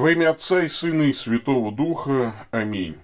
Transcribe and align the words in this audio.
Во 0.00 0.10
имя 0.10 0.30
Отца 0.30 0.62
и 0.62 0.68
Сына 0.68 1.02
и 1.02 1.12
Святого 1.12 1.70
Духа. 1.70 2.32
Аминь. 2.52 2.96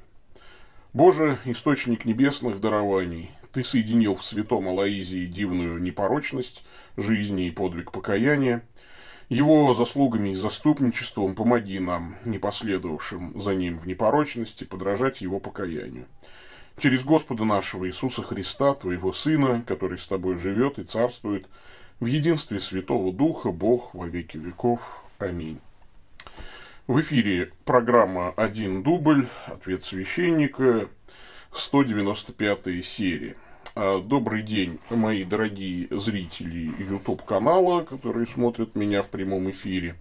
Боже, 0.94 1.36
источник 1.44 2.06
небесных 2.06 2.58
дарований, 2.58 3.32
Ты 3.52 3.64
соединил 3.64 4.14
в 4.14 4.24
святом 4.24 4.66
Алаизии 4.66 5.26
дивную 5.26 5.78
непорочность 5.78 6.64
жизни 6.96 7.48
и 7.48 7.50
подвиг 7.50 7.92
покаяния. 7.92 8.62
Его 9.28 9.74
заслугами 9.74 10.30
и 10.30 10.34
заступничеством 10.34 11.34
помоги 11.34 11.80
нам, 11.80 12.16
не 12.24 12.38
последовавшим 12.38 13.38
за 13.38 13.54
ним 13.54 13.78
в 13.78 13.86
непорочности, 13.86 14.64
подражать 14.64 15.20
его 15.20 15.38
покаянию. 15.38 16.06
Через 16.78 17.04
Господа 17.04 17.44
нашего 17.44 17.86
Иисуса 17.86 18.22
Христа, 18.22 18.72
Твоего 18.72 19.12
Сына, 19.12 19.62
который 19.66 19.98
с 19.98 20.06
Тобой 20.06 20.38
живет 20.38 20.78
и 20.78 20.84
царствует, 20.84 21.46
в 22.00 22.06
единстве 22.06 22.58
Святого 22.58 23.12
Духа, 23.12 23.50
Бог 23.50 23.94
во 23.94 24.06
веки 24.06 24.38
веков. 24.38 24.80
Аминь. 25.18 25.60
В 26.86 27.00
эфире 27.00 27.50
программа 27.64 28.30
«Один 28.36 28.84
дубль», 28.84 29.26
«Ответ 29.46 29.84
священника», 29.84 30.88
195 31.52 32.84
серия. 32.84 33.34
А, 33.74 34.00
добрый 34.00 34.42
день, 34.42 34.78
мои 34.90 35.24
дорогие 35.24 35.88
зрители 35.90 36.72
YouTube-канала, 36.78 37.82
которые 37.82 38.28
смотрят 38.28 38.76
меня 38.76 39.02
в 39.02 39.08
прямом 39.08 39.50
эфире. 39.50 39.96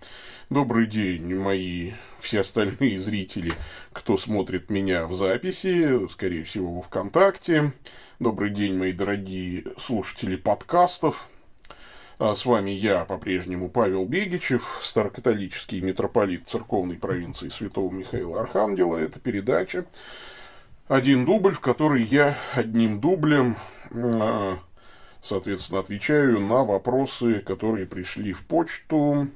Добрый 0.52 0.85
день, 0.85 1.34
мои 1.34 1.93
все 2.20 2.41
остальные 2.41 2.99
зрители, 2.99 3.54
кто 3.91 4.15
смотрит 4.15 4.70
меня 4.70 5.07
в 5.07 5.13
записи, 5.15 6.07
скорее 6.07 6.43
всего, 6.43 6.71
во 6.71 6.81
ВКонтакте. 6.84 7.73
Добрый 8.20 8.52
день, 8.52 8.77
мои 8.77 8.91
дорогие 8.91 9.63
слушатели 9.79 10.35
подкастов. 10.35 11.29
А 12.17 12.33
с 12.33 12.45
вами 12.45 12.71
я 12.71 13.03
по-прежнему 13.03 13.67
Павел 13.67 14.05
Бегичев, 14.05 14.79
старокатолический 14.81 15.81
митрополит 15.81 16.47
церковной 16.47 16.95
провинции 16.95 17.49
Святого 17.49 17.91
Михаила 17.91 18.39
Архангела. 18.39 18.95
Это 18.95 19.19
передача 19.19 19.84
«Один 20.87 21.25
дубль», 21.25 21.53
в 21.53 21.59
которой 21.59 22.03
я 22.03 22.37
одним 22.53 23.01
дублем, 23.01 23.57
а, 23.91 24.59
соответственно, 25.21 25.81
отвечаю 25.81 26.40
на 26.40 26.63
вопросы, 26.63 27.41
которые 27.41 27.85
пришли 27.85 28.31
в 28.31 28.45
почту. 28.45 29.27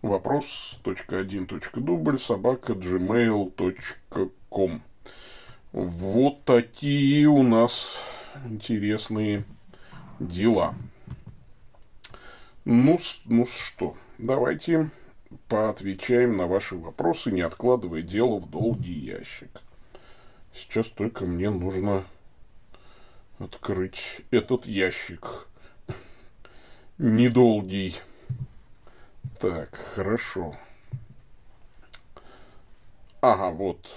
Вопрос.1.дубль 0.00 2.18
собака 2.18 2.72
gmail.com 2.72 4.82
Вот 5.72 6.44
такие 6.44 7.26
у 7.26 7.42
нас 7.42 8.00
интересные 8.48 9.44
дела. 10.18 10.74
Ну, 12.68 12.98
ну 13.26 13.46
что, 13.46 13.96
давайте 14.18 14.90
поотвечаем 15.46 16.36
на 16.36 16.48
ваши 16.48 16.74
вопросы, 16.74 17.30
не 17.30 17.42
откладывая 17.42 18.02
дело 18.02 18.40
в 18.40 18.50
долгий 18.50 18.92
ящик. 18.92 19.62
Сейчас 20.52 20.88
только 20.88 21.26
мне 21.26 21.48
нужно 21.50 22.04
открыть 23.38 24.22
этот 24.32 24.66
ящик. 24.66 25.46
Недолгий. 26.98 28.00
Так, 29.38 29.76
хорошо. 29.94 30.56
Ага, 33.20 33.50
вот. 33.50 33.88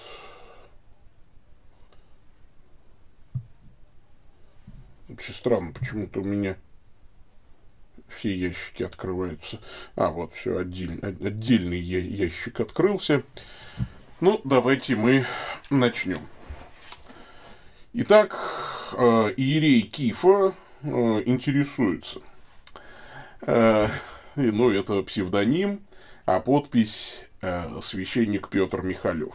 Вообще 5.08 5.34
странно, 5.34 5.73
почему-то 5.73 6.20
у 6.20 6.23
меня 6.23 6.56
все 8.15 8.35
ящики 8.35 8.83
открываются. 8.83 9.59
А, 9.95 10.09
вот, 10.09 10.33
все, 10.33 10.57
отдельный, 10.57 10.99
отдельный 10.99 11.79
ящик 11.79 12.59
открылся. 12.59 13.23
Ну, 14.21 14.41
давайте 14.43 14.95
мы 14.95 15.25
начнем. 15.69 16.19
Итак, 17.93 18.38
э, 18.93 19.33
Иерей 19.38 19.81
Кифа 19.81 20.53
э, 20.84 20.88
интересуется. 21.25 22.19
Э, 23.41 23.88
ну, 24.35 24.69
это 24.69 25.01
псевдоним, 25.03 25.81
а 26.25 26.39
подпись 26.39 27.22
священник 27.81 28.50
Петр 28.50 28.81
Михалев. 28.81 29.34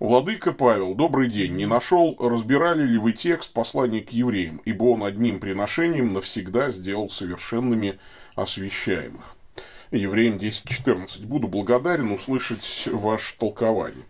Владыка 0.00 0.52
Павел, 0.52 0.96
добрый 0.96 1.28
день. 1.30 1.54
Не 1.54 1.66
нашел, 1.66 2.16
разбирали 2.18 2.82
ли 2.82 2.98
вы 2.98 3.12
текст 3.12 3.52
послания 3.52 4.00
к 4.00 4.10
евреям, 4.10 4.60
ибо 4.64 4.84
он 4.86 5.04
одним 5.04 5.38
приношением 5.38 6.12
навсегда 6.12 6.72
сделал 6.72 7.08
совершенными 7.08 8.00
освящаемых. 8.34 9.36
Евреям 9.92 10.38
10.14. 10.38 11.24
Буду 11.26 11.46
благодарен 11.46 12.10
услышать 12.10 12.88
ваше 12.90 13.38
толкование. 13.38 14.04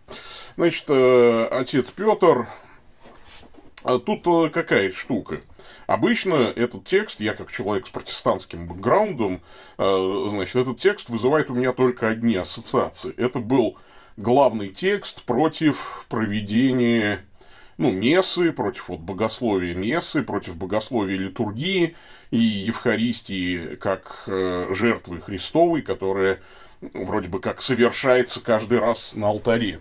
Значит, 0.57 0.85
э, 0.87 1.45
отец 1.51 1.91
Петр, 1.91 2.47
а 3.83 3.99
тут 3.99 4.25
э, 4.25 4.49
какая 4.49 4.91
штука? 4.91 5.41
Обычно 5.85 6.51
этот 6.55 6.85
текст, 6.85 7.19
я 7.19 7.35
как 7.35 7.51
человек 7.51 7.85
с 7.85 7.91
протестантским 7.91 8.67
бэкграундом, 8.67 9.41
э, 9.77 10.25
значит, 10.29 10.55
этот 10.55 10.79
текст 10.79 11.09
вызывает 11.09 11.51
у 11.51 11.53
меня 11.53 11.73
только 11.73 12.07
одни 12.07 12.35
ассоциации. 12.37 13.13
Это 13.17 13.37
был 13.37 13.77
главный 14.17 14.69
текст 14.69 15.23
против 15.23 16.05
проведения 16.09 17.19
ну, 17.77 17.91
мессы, 17.91 18.51
против 18.51 18.89
вот, 18.89 19.01
богословия 19.01 19.75
мессы, 19.75 20.23
против 20.23 20.55
богословия 20.55 21.17
литургии 21.17 21.95
и 22.31 22.37
Евхаристии 22.37 23.75
как 23.75 24.23
э, 24.27 24.67
жертвы 24.71 25.21
Христовой, 25.21 25.81
которая 25.81 26.39
вроде 26.93 27.27
бы 27.27 27.39
как 27.39 27.61
совершается 27.61 28.41
каждый 28.41 28.79
раз 28.79 29.15
на 29.15 29.27
алтаре. 29.27 29.79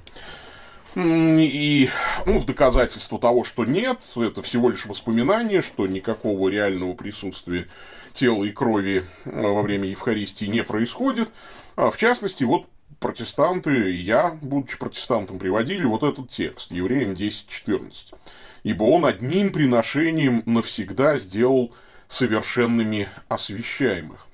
И 0.97 1.91
ну, 2.25 2.39
в 2.39 2.47
доказательство 2.47 3.19
того, 3.19 3.43
что 3.43 3.65
нет, 3.65 3.99
это 4.17 4.43
всего 4.43 4.71
лишь 4.71 4.87
воспоминание, 4.87 5.61
что 5.61 5.89
никакого 5.89 6.49
реального 6.49 6.95
присутствия 6.95 7.67
тела 8.13 8.45
и 8.45 8.51
крови 8.51 9.05
э, 9.25 9.31
во 9.31 9.63
время 9.63 9.89
Евхаристии 9.89 10.47
не 10.47 10.65
происходит. 10.65 11.31
А 11.77 11.91
в 11.91 11.97
частности, 11.97 12.45
вот 12.45 12.67
протестанты, 13.05 13.93
я, 13.93 14.31
будучи 14.41 14.79
протестантом, 14.79 15.39
приводили 15.39 15.85
вот 15.85 16.03
этот 16.03 16.31
текст, 16.31 16.71
Евреям 16.71 17.13
10.14. 17.13 18.15
Ибо 18.63 18.85
он 18.85 19.05
одним 19.05 19.53
приношением 19.53 20.43
навсегда 20.47 21.19
сделал 21.19 21.75
совершенными 22.09 23.07
освящаемых. 23.29 24.27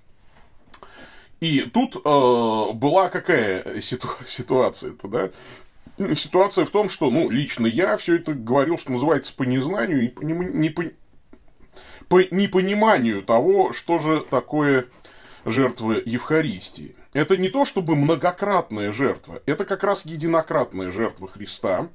И 1.41 1.63
тут 1.63 1.97
э, 1.97 2.73
была 2.75 3.09
какая 3.09 3.81
ситу 3.81 4.09
ситуация-то, 4.25 5.09
да? 5.09 6.15
Ситуация 6.15 6.65
в 6.65 6.71
том, 6.71 6.89
что, 6.89 7.11
ну, 7.11 7.29
лично 7.29 7.67
я 7.67 7.97
все 7.97 8.19
это 8.19 8.35
говорил, 8.35 8.79
что 8.79 8.93
называется, 8.93 9.35
по 9.35 9.43
незнанию 9.43 10.05
и 10.05 10.09
по, 10.09 10.23
не, 10.23 10.33
не, 10.33 10.71
по, 10.71 10.85
по 12.07 12.23
непониманию 12.33 13.23
того, 13.23 13.73
что 13.73 13.99
же 13.99 14.25
такое 14.31 14.87
жертва 15.45 15.97
Евхаристии. 16.05 16.95
Это 17.13 17.37
не 17.37 17.49
то 17.49 17.65
чтобы 17.65 17.97
многократная 17.97 18.93
жертва, 18.93 19.43
это 19.47 19.65
как 19.65 19.83
раз 19.83 20.05
единократная 20.05 20.93
жертва 20.93 21.27
Христа, 21.27 21.89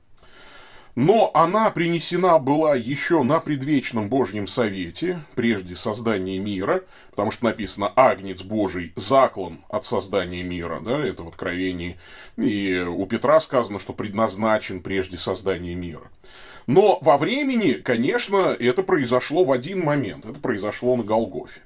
но 0.96 1.32
она 1.34 1.72
принесена 1.72 2.38
была 2.38 2.76
еще 2.76 3.24
на 3.24 3.40
предвечном 3.40 4.10
Божьем 4.10 4.48
Совете, 4.48 5.22
прежде 5.36 5.78
создания 5.78 6.38
мира, 6.38 6.84
потому 7.12 7.32
что 7.32 7.46
написано 7.46 7.92
«Агнец 7.96 8.42
Божий 8.42 8.92
заклан 8.98 9.64
от 9.70 9.86
создания 9.86 10.44
мира», 10.44 10.82
да, 10.82 11.00
это 11.00 11.24
в 11.24 11.30
Откровении, 11.30 11.98
и 12.36 12.78
у 12.80 13.06
Петра 13.06 13.40
сказано, 13.40 13.80
что 13.80 13.94
предназначен 13.94 14.82
прежде 14.82 15.18
создания 15.18 15.76
мира. 15.76 16.12
Но 16.68 16.98
во 17.02 17.18
времени, 17.18 17.74
конечно, 17.74 18.56
это 18.60 18.84
произошло 18.84 19.46
в 19.46 19.52
один 19.52 19.82
момент, 19.82 20.26
это 20.26 20.40
произошло 20.40 20.96
на 20.98 21.04
Голгофе 21.04 21.62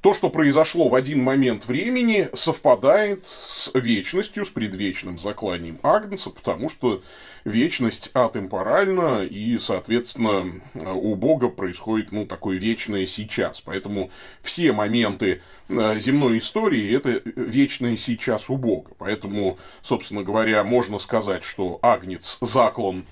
то, 0.00 0.14
что 0.14 0.30
произошло 0.30 0.88
в 0.88 0.94
один 0.94 1.22
момент 1.22 1.66
времени, 1.66 2.28
совпадает 2.34 3.24
с 3.26 3.70
вечностью, 3.74 4.46
с 4.46 4.50
предвечным 4.50 5.18
закланием 5.18 5.78
Агнца, 5.82 6.30
потому 6.30 6.68
что 6.68 7.02
вечность 7.44 8.10
атемпоральна, 8.12 9.24
и, 9.24 9.58
соответственно, 9.58 10.60
у 10.74 11.14
Бога 11.14 11.48
происходит, 11.48 12.12
ну, 12.12 12.26
такое 12.26 12.58
вечное 12.58 13.06
сейчас. 13.06 13.60
Поэтому 13.60 14.10
все 14.42 14.72
моменты 14.72 15.42
э, 15.68 15.98
земной 15.98 16.38
истории– 16.38 16.94
это 16.96 17.22
вечное 17.36 17.96
сейчас 17.96 18.50
у 18.50 18.56
Бога. 18.56 18.92
Поэтому, 18.98 19.58
собственно 19.82 20.22
говоря, 20.22 20.62
можно 20.64 20.98
сказать, 20.98 21.44
что 21.44 21.78
Агнец 21.82 22.38
заклан 22.40 23.06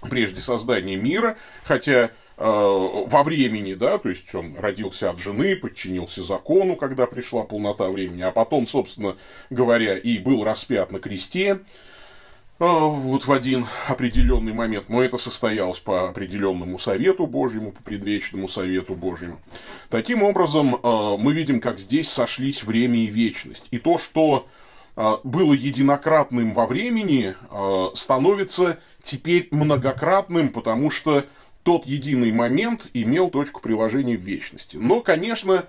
прежде 0.00 0.40
создания 0.40 0.96
мира, 0.96 1.36
хотя 1.64 2.10
во 2.38 3.22
времени, 3.22 3.72
да, 3.72 3.96
то 3.96 4.10
есть 4.10 4.34
он 4.34 4.56
родился 4.58 5.08
от 5.08 5.18
жены, 5.18 5.56
подчинился 5.56 6.22
закону, 6.22 6.76
когда 6.76 7.06
пришла 7.06 7.44
полнота 7.44 7.88
времени, 7.88 8.20
а 8.22 8.30
потом, 8.30 8.66
собственно 8.66 9.16
говоря, 9.48 9.96
и 9.96 10.18
был 10.18 10.44
распят 10.44 10.92
на 10.92 10.98
кресте, 10.98 11.48
э, 11.52 11.58
вот 12.58 13.24
в 13.24 13.32
один 13.32 13.66
определенный 13.88 14.52
момент, 14.52 14.90
но 14.90 15.02
это 15.02 15.16
состоялось 15.16 15.80
по 15.80 16.10
определенному 16.10 16.78
совету 16.78 17.26
Божьему, 17.26 17.72
по 17.72 17.82
предвечному 17.82 18.48
совету 18.48 18.92
Божьему. 18.92 19.40
Таким 19.88 20.22
образом, 20.22 20.74
э, 20.74 21.16
мы 21.18 21.32
видим, 21.32 21.58
как 21.58 21.78
здесь 21.78 22.10
сошлись 22.10 22.62
время 22.64 22.98
и 22.98 23.06
вечность. 23.06 23.64
И 23.70 23.78
то, 23.78 23.96
что 23.96 24.46
было 25.24 25.52
единократным 25.52 26.54
во 26.54 26.66
времени, 26.66 27.34
становится 27.94 28.78
теперь 29.02 29.46
многократным, 29.50 30.48
потому 30.48 30.90
что 30.90 31.26
тот 31.66 31.84
единый 31.84 32.30
момент 32.30 32.86
имел 32.94 33.28
точку 33.28 33.60
приложения 33.60 34.16
в 34.16 34.20
вечности. 34.20 34.76
Но, 34.76 35.00
конечно, 35.00 35.64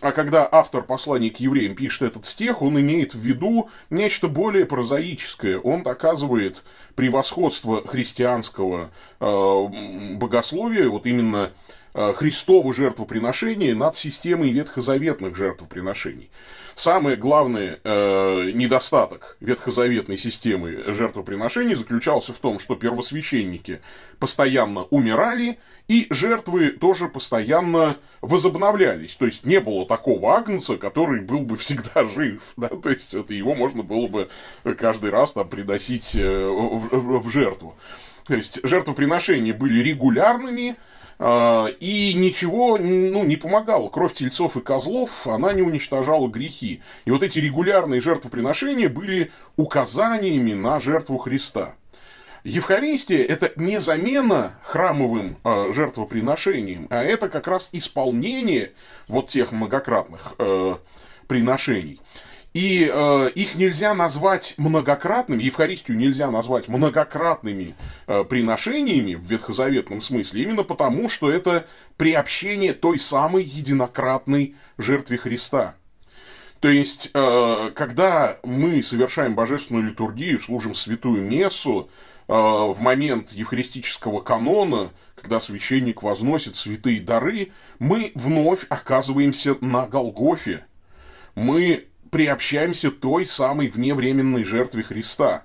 а 0.00 0.12
когда 0.12 0.48
автор 0.48 0.84
послания 0.84 1.30
к 1.30 1.40
евреям 1.40 1.74
пишет 1.74 2.02
этот 2.02 2.26
стих, 2.26 2.62
он 2.62 2.78
имеет 2.78 3.12
в 3.12 3.18
виду 3.18 3.68
нечто 3.90 4.28
более 4.28 4.66
прозаическое. 4.66 5.58
Он 5.58 5.82
доказывает 5.82 6.62
превосходство 6.94 7.84
христианского 7.84 8.92
э, 9.18 10.14
богословия, 10.14 10.88
вот 10.88 11.06
именно 11.06 11.50
Христово 11.94 12.72
жертвоприношение 12.72 13.74
над 13.74 13.96
системой 13.96 14.50
ветхозаветных 14.50 15.36
жертвоприношений. 15.36 16.30
Самый 16.74 17.16
главный 17.16 17.78
э, 17.84 18.50
недостаток 18.54 19.36
ветхозаветной 19.40 20.16
системы 20.16 20.84
жертвоприношений 20.86 21.74
заключался 21.74 22.32
в 22.32 22.38
том, 22.38 22.58
что 22.58 22.76
первосвященники 22.76 23.80
постоянно 24.18 24.84
умирали, 24.84 25.58
и 25.88 26.06
жертвы 26.10 26.70
тоже 26.70 27.08
постоянно 27.08 27.96
возобновлялись. 28.22 29.16
То 29.16 29.26
есть 29.26 29.44
не 29.44 29.60
было 29.60 29.86
такого 29.86 30.34
агнца, 30.34 30.78
который 30.78 31.20
был 31.20 31.40
бы 31.40 31.56
всегда 31.58 32.04
жив. 32.04 32.42
Да? 32.56 32.68
То 32.68 32.90
есть 32.90 33.12
это 33.12 33.34
его 33.34 33.54
можно 33.54 33.82
было 33.82 34.08
бы 34.08 34.28
каждый 34.78 35.10
раз 35.10 35.32
там, 35.32 35.48
приносить 35.48 36.14
э, 36.14 36.46
в, 36.46 36.88
в, 36.88 37.22
в 37.22 37.30
жертву. 37.30 37.76
То 38.24 38.34
есть 38.34 38.60
жертвоприношения 38.62 39.52
были 39.52 39.82
регулярными, 39.82 40.76
и 41.22 42.14
ничего 42.14 42.78
ну, 42.78 43.22
не 43.22 43.36
помогало. 43.36 43.88
Кровь 43.90 44.14
тельцов 44.14 44.56
и 44.56 44.60
козлов, 44.60 45.26
она 45.26 45.52
не 45.52 45.62
уничтожала 45.62 46.26
грехи. 46.28 46.82
И 47.04 47.10
вот 47.10 47.22
эти 47.22 47.38
регулярные 47.38 48.00
жертвоприношения 48.00 48.88
были 48.88 49.30
указаниями 49.56 50.54
на 50.54 50.80
жертву 50.80 51.18
Христа. 51.18 51.74
Евхаристия– 52.44 53.24
это 53.28 53.52
не 53.54 53.80
замена 53.80 54.54
храмовым 54.64 55.36
э, 55.44 55.72
жертвоприношениям, 55.72 56.88
а 56.90 57.02
это 57.02 57.28
как 57.28 57.46
раз 57.46 57.68
исполнение 57.72 58.72
вот 59.06 59.28
тех 59.28 59.52
многократных 59.52 60.34
э, 60.38 60.74
приношений. 61.28 62.00
И 62.54 62.90
э, 62.92 63.30
их 63.34 63.54
нельзя 63.54 63.94
назвать 63.94 64.54
многократными, 64.58 65.42
Евхаристию 65.42 65.96
нельзя 65.96 66.30
назвать 66.30 66.68
многократными 66.68 67.74
э, 68.06 68.24
приношениями 68.24 69.14
в 69.14 69.22
ветхозаветном 69.22 70.02
смысле, 70.02 70.42
именно 70.42 70.62
потому, 70.62 71.08
что 71.08 71.30
это 71.30 71.66
приобщение 71.96 72.74
той 72.74 72.98
самой 72.98 73.42
единократной 73.42 74.54
жертве 74.76 75.16
Христа. 75.16 75.76
То 76.60 76.68
есть, 76.68 77.10
э, 77.14 77.70
когда 77.74 78.38
мы 78.42 78.82
совершаем 78.82 79.34
божественную 79.34 79.86
литургию, 79.86 80.38
служим 80.38 80.74
святую 80.74 81.22
мессу, 81.22 81.88
э, 82.28 82.32
в 82.32 82.76
момент 82.80 83.32
евхаристического 83.32 84.20
канона, 84.20 84.90
когда 85.16 85.40
священник 85.40 86.02
возносит 86.02 86.56
святые 86.56 87.00
дары, 87.00 87.50
мы 87.78 88.12
вновь 88.14 88.66
оказываемся 88.68 89.56
на 89.62 89.86
Голгофе. 89.86 90.66
Мы 91.34 91.86
приобщаемся 92.12 92.90
той 92.90 93.24
самой 93.24 93.68
вневременной 93.68 94.44
жертве 94.44 94.82
Христа. 94.82 95.44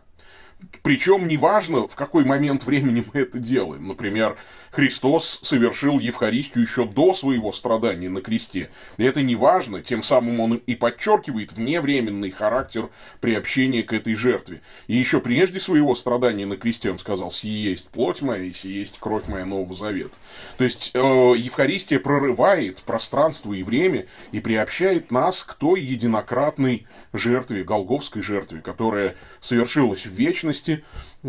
Причем 0.84 1.28
неважно, 1.28 1.88
в 1.88 1.96
какой 1.96 2.26
момент 2.26 2.66
времени 2.66 3.06
мы 3.14 3.22
это 3.22 3.40
делаем. 3.40 3.88
Например, 3.88 4.38
Христос 4.78 5.40
совершил 5.42 5.98
Евхаристию 5.98 6.64
еще 6.64 6.86
до 6.86 7.12
своего 7.16 7.52
страдания 7.52 8.10
на 8.10 8.22
кресте. 8.22 8.70
И 8.98 9.04
это 9.04 9.24
не 9.24 9.36
важно, 9.36 9.82
тем 9.82 10.04
самым 10.04 10.40
он 10.40 10.54
и 10.68 10.76
подчеркивает 10.76 11.52
вневременный 11.54 12.30
характер 12.30 12.90
приобщения 13.20 13.82
к 13.82 13.92
этой 13.92 14.14
жертве. 14.14 14.62
И 14.86 14.96
еще 14.96 15.20
прежде 15.20 15.60
своего 15.60 15.96
страдания 15.96 16.46
на 16.46 16.58
кресте 16.58 16.92
он 16.92 17.00
сказал, 17.00 17.32
«Сие 17.32 17.72
есть 17.72 17.90
плоть 17.90 18.22
моя, 18.22 18.44
и 18.44 18.54
сие 18.54 18.82
есть 18.82 19.00
кровь 19.00 19.28
моя 19.28 19.46
Нового 19.46 19.74
Завета». 19.74 20.14
То 20.60 20.64
есть 20.64 20.92
э, 20.94 21.00
Евхаристия 21.00 22.00
прорывает 22.00 22.78
пространство 22.84 23.54
и 23.54 23.64
время 23.64 24.06
и 24.32 24.40
приобщает 24.40 25.10
нас 25.10 25.42
к 25.42 25.56
той 25.56 25.82
единократной 25.82 26.86
жертве, 27.14 27.64
голговской 27.64 28.22
жертве, 28.22 28.62
которая 28.62 29.16
совершилась 29.42 30.06
в 30.06 30.12
вечности, 30.12 30.84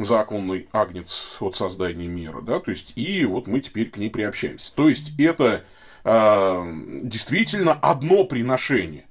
закланный 0.05 0.69
агнец 0.73 1.37
от 1.41 1.57
создания 1.57 2.07
мира, 2.07 2.41
да, 2.41 2.61
то 2.61 2.71
есть, 2.71 2.93
и 2.97 3.25
вот 3.25 3.47
мы 3.47 3.61
теперь 3.61 3.91
к 3.91 3.97
ней 3.97 4.11
приобщаемся. 4.11 4.73
То 4.75 4.89
есть, 4.89 5.19
это 5.19 5.65
э, 6.05 6.73
действительно 7.03 7.73
одно 7.73 8.25
приношение. 8.25 9.05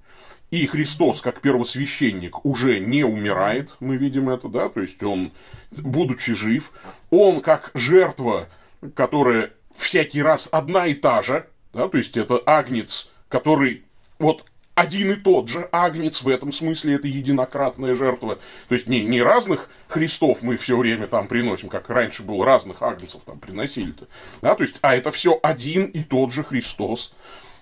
И 0.49 0.65
Христос, 0.65 1.21
как 1.21 1.41
первосвященник, 1.41 2.45
уже 2.45 2.79
не 2.79 3.03
умирает, 3.03 3.71
мы 3.81 3.97
видим 3.97 4.29
это, 4.29 4.47
да, 4.47 4.69
то 4.69 4.79
есть 4.79 5.03
он, 5.03 5.33
будучи 5.71 6.33
жив, 6.33 6.71
он 7.09 7.41
как 7.41 7.71
жертва, 7.73 8.47
которая 8.95 9.51
всякий 9.75 10.21
раз 10.21 10.47
одна 10.51 10.87
и 10.87 10.93
та 10.93 11.21
же, 11.21 11.47
да, 11.73 11.89
то 11.89 11.97
есть 11.97 12.15
это 12.15 12.41
агнец, 12.45 13.09
который 13.27 13.83
вот 14.19 14.45
один 14.77 15.11
и 15.11 15.15
тот 15.15 15.49
же 15.49 15.67
агнец, 15.71 16.21
в 16.21 16.29
этом 16.29 16.51
смысле 16.51 16.95
это 16.95 17.07
единократная 17.07 17.95
жертва. 17.95 18.37
То 18.69 18.75
есть 18.75 18.85
не, 18.85 19.03
не 19.03 19.23
разных 19.23 19.69
Христов 19.87 20.43
мы 20.43 20.55
все 20.55 20.77
время 20.77 21.07
там 21.07 21.27
приносим, 21.27 21.67
как 21.67 21.89
раньше 21.89 22.21
было, 22.21 22.45
разных 22.45 22.83
агнцев 22.83 23.21
там 23.25 23.39
приносили-то. 23.39 24.05
Да, 24.43 24.53
то 24.53 24.63
есть, 24.63 24.77
а 24.83 24.95
это 24.95 25.11
все 25.11 25.39
один 25.41 25.85
и 25.85 26.03
тот 26.03 26.31
же 26.31 26.43
Христос. 26.43 27.15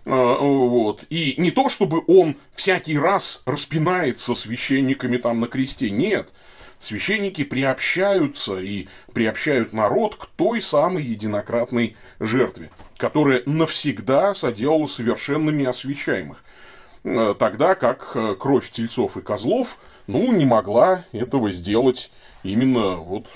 А, 0.04 0.38
вот. 0.40 1.06
И 1.10 1.36
не 1.38 1.52
то, 1.52 1.70
чтобы 1.70 2.04
он 2.08 2.36
всякий 2.54 3.00
раз 3.00 3.44
распинается 3.46 4.36
священниками 4.36 5.16
там 5.16 5.40
на 5.40 5.48
кресте, 5.48 5.90
нет. 5.92 6.34
Священники 6.80 7.46
приобщаются 7.46 8.60
и 8.60 8.90
приобщают 9.14 9.72
народ 9.72 10.18
к 10.18 10.26
той 10.26 10.62
самой 10.62 11.04
единократной 11.04 11.96
жертве, 12.20 12.72
которая 12.98 13.42
навсегда 13.46 14.36
соделала 14.36 14.86
совершенными 14.88 15.64
освящаемых. 15.64 16.44
Э, 17.06 17.36
тогда 17.38 17.76
как 17.76 18.12
э, 18.16 18.36
кровь 18.36 18.72
тельцов 18.72 19.16
и 19.16 19.22
козлов, 19.22 19.78
ну, 20.08 20.32
не 20.34 20.46
могла 20.46 21.06
этого 21.12 21.52
сделать 21.52 22.12
именно 22.42 22.96
вот 22.96 23.28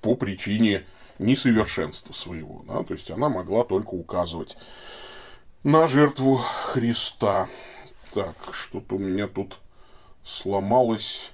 по 0.00 0.16
причине 0.16 0.84
несовершенства 1.20 2.12
своего. 2.12 2.64
Да? 2.66 2.82
То 2.82 2.94
есть 2.94 3.12
она 3.12 3.28
могла 3.28 3.62
только 3.62 3.90
указывать 3.90 4.56
на 5.62 5.86
жертву 5.86 6.40
Христа. 6.72 7.48
Так, 8.12 8.34
что-то 8.50 8.96
у 8.96 8.98
меня 8.98 9.28
тут 9.28 9.60
сломалось 10.24 11.30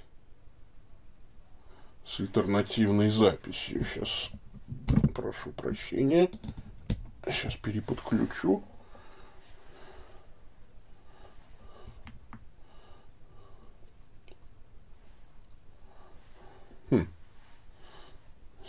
с 2.05 2.19
альтернативной 2.19 3.09
записью. 3.09 3.83
Сейчас 3.85 4.29
прошу 5.15 5.49
прощения. 5.49 6.29
Сейчас 7.25 7.55
переподключу. 7.55 8.63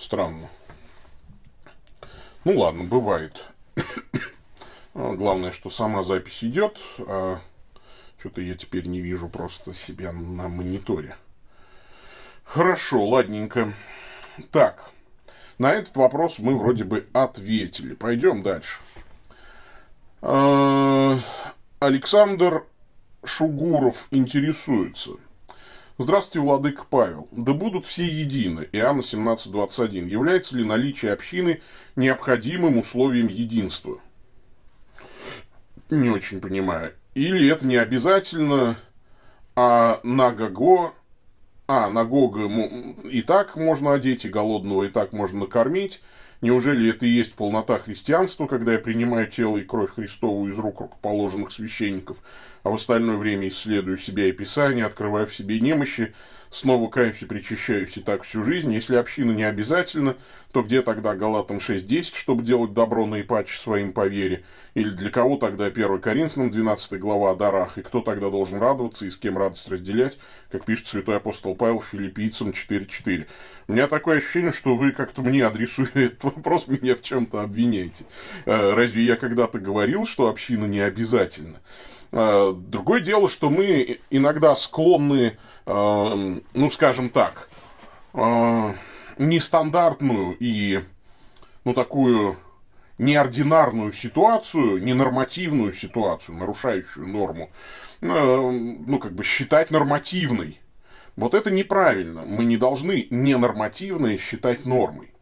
Странно. 0.03 0.49
Ну 2.45 2.59
ладно, 2.59 2.85
бывает. 2.85 3.45
А, 4.95 5.15
главное, 5.15 5.53
что 5.53 5.71
сама 5.71 6.03
запись 6.03 6.45
идет, 6.45 6.77
а 7.09 7.41
что-то 8.19 8.43
я 8.43 8.55
теперь 8.55 8.87
не 8.89 9.01
вижу 9.01 9.27
просто 9.27 9.73
себя 9.73 10.13
на 10.13 10.49
мониторе. 10.49 11.17
Хорошо, 12.45 13.03
ладненько. 13.07 13.73
Так, 14.51 14.91
на 15.57 15.73
этот 15.73 15.97
вопрос 15.97 16.39
мы 16.39 16.59
вроде 16.59 16.85
бы 16.85 17.09
ответили. 17.15 17.95
Пойдем 17.95 18.43
дальше. 18.43 18.81
А, 20.21 21.19
Александр 21.81 22.67
Шугуров 23.25 24.09
интересуется– 24.11 25.13
Здравствуйте, 25.99 26.41
Владыка 26.41 26.85
Павел. 26.89 27.29
Да 27.33 27.53
будут 27.53 27.85
все 27.85 28.05
едины. 28.05 28.67
Иоанна 28.73 29.01
17.21. 29.01 30.09
Является 30.09 30.57
ли 30.57 30.65
наличие 30.65 31.13
общины 31.13 31.61
необходимым 31.97 32.79
условием 32.79 33.29
единства? 33.29 33.99
Не 35.91 36.09
очень 36.09 36.41
понимаю. 36.41 36.95
Или 37.15 37.47
это 37.49 37.67
не 37.67 37.77
обязательно, 37.77 38.77
а 39.55 40.01
на 40.03 40.31
Гого, 40.31 40.95
а 41.69 41.91
на 41.91 42.07
Гога 42.07 42.49
и 43.05 43.21
так 43.21 43.57
можно 43.57 43.93
одеть, 43.93 44.25
и 44.25 44.31
голодного 44.31 44.85
и 44.85 44.89
так 44.89 45.13
можно 45.13 45.41
накормить. 45.41 46.01
Неужели 46.43 46.91
это 46.91 47.07
и 47.07 47.09
есть 47.09 47.35
полнота 47.35 47.79
христианства, 47.79 48.47
когда 48.47 48.73
я 48.73 48.79
принимаю 48.79 49.29
тело 49.29 49.57
и 49.57 49.65
кровь 49.65 49.95
Христову 49.95 50.49
из 50.49 50.59
рук 50.59 50.81
рукоположенных 50.81 51.53
священников? 51.53 52.19
а 52.63 52.71
в 52.71 52.75
остальное 52.75 53.17
время 53.17 53.49
исследую 53.49 53.97
себя 53.99 54.27
и 54.27 54.33
Писание, 54.33 54.85
открываю 54.85 55.27
в 55.27 55.35
себе 55.35 55.61
немощи, 55.61 56.15
снова 56.53 56.89
каюсь 56.89 57.23
и 57.23 57.27
причащаюсь 57.27 57.97
и 57.97 58.01
так 58.01 58.23
всю 58.23 58.45
жизнь. 58.45 58.73
Если 58.73 58.95
община 58.95 59.33
не 59.33 59.43
обязательно, 59.43 60.17
то 60.53 60.63
где 60.63 60.83
тогда 60.83 61.15
Галатам 61.15 61.57
6.10, 61.57 62.15
чтобы 62.15 62.45
делать 62.45 62.75
добро 62.75 63.07
наипаче 63.07 63.59
своим 63.59 63.93
по 63.93 64.07
вере? 64.07 64.45
Или 64.75 64.91
для 64.91 65.11
кого 65.11 65.39
тогда 65.39 65.67
1 65.67 66.01
Коринфянам 66.01 66.51
12 66.51 67.01
глава 67.01 67.31
о 67.31 67.35
дарах? 67.35 67.79
И 67.79 67.83
кто 67.83 68.03
тогда 68.03 68.29
должен 68.29 68.59
радоваться 68.59 69.07
и 69.07 69.11
с 69.11 69.17
кем 69.17 69.39
радость 69.39 69.69
разделять, 69.69 70.19
как 70.51 70.67
пишет 70.67 70.87
святой 70.87 71.17
апостол 71.17 71.55
Павел 71.55 71.81
филиппийцам 71.81 72.51
4.4? 72.51 73.27
У 73.69 73.73
меня 73.73 73.89
такое 73.89 74.19
ощущение, 74.19 74.53
что 74.53 74.77
вы 74.77 74.93
как-то 74.93 75.23
мне 75.23 75.47
адресуете 75.47 75.91
этот 76.05 76.23
вопрос, 76.25 76.69
меня 76.69 76.95
в 76.95 77.03
чем-то 77.03 77.41
обвиняете. 77.41 78.05
Э, 78.45 78.75
разве 78.75 79.05
я 79.05 79.17
когда-то 79.17 79.59
говорил, 79.59 80.07
что 80.07 80.29
община 80.29 80.67
не 80.67 80.81
обязательно? 80.81 81.61
Э, 82.13 82.53
другое 82.55 83.01
дело, 83.01 83.29
что 83.29 83.49
мы 83.49 83.99
иногда 84.11 84.55
склонны, 84.55 85.39
э, 85.67 86.41
ну, 86.55 86.71
скажем 86.71 87.09
так, 87.09 87.49
э, 88.13 88.73
нестандартную 89.17 90.37
и, 90.39 90.85
ну, 91.65 91.73
такую 91.73 92.37
неординарную 92.99 93.93
ситуацию, 93.93 94.83
ненормативную 94.83 95.73
ситуацию, 95.73 96.37
нарушающую 96.37 97.09
норму, 97.09 97.51
ну, 98.01 98.99
как 99.01 99.13
бы 99.13 99.25
считать 99.25 99.71
нормативной. 99.71 100.61
Вот 101.17 101.35
это 101.35 101.51
неправильно. 101.51 102.23
Мы 102.27 102.45
не 102.45 102.57
должны 102.57 103.07
ненормативное 103.11 104.19
считать 104.19 104.67
нормой. 104.67 105.13